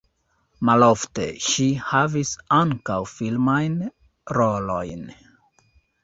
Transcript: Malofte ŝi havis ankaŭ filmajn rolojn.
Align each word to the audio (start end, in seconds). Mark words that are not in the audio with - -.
Malofte 0.67 1.25
ŝi 1.47 1.65
havis 1.89 2.31
ankaŭ 2.59 2.95
filmajn 3.11 3.75
rolojn. 4.39 5.05